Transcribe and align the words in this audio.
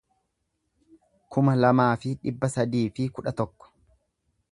kuma 1.35 1.53
lamaa 1.59 1.91
fi 2.05 2.13
dhibba 2.23 2.51
sadii 2.55 2.85
fi 2.97 3.07
kudha 3.19 3.35
tokko 3.43 3.71